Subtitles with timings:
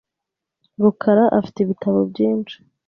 [0.83, 2.57] rukara afite ibitabo byinshi.